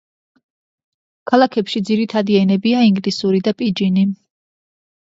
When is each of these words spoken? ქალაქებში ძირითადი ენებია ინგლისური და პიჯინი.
ქალაქებში 1.33 1.83
ძირითადი 1.91 2.41
ენებია 2.41 2.83
ინგლისური 2.91 3.47
და 3.51 3.57
პიჯინი. 3.63 4.11